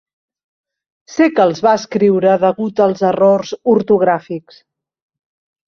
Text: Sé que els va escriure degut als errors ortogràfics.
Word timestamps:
Sé 1.15 1.27
que 1.39 1.45
els 1.49 1.61
va 1.67 1.73
escriure 1.81 2.33
degut 2.45 2.83
als 2.87 3.05
errors 3.13 3.55
ortogràfics. 3.77 4.61